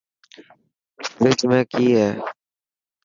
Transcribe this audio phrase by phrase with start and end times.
[1.13, 2.09] فريج ۾ ڪئي هي.